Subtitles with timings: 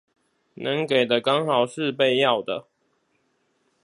[0.55, 2.65] 能給的剛好是被要的